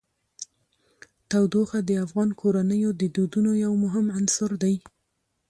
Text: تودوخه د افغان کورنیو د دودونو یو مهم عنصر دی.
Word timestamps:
تودوخه 1.29 1.79
د 1.85 1.91
افغان 2.05 2.29
کورنیو 2.41 2.89
د 3.01 3.03
دودونو 3.15 3.51
یو 3.65 3.73
مهم 3.83 4.05
عنصر 4.17 4.51
دی. 4.63 4.75